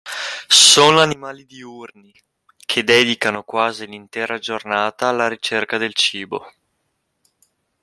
[0.47, 2.11] Sono animali diurni,
[2.65, 6.51] che dedicano quasi l'intera giornata alla ricerca del cibo.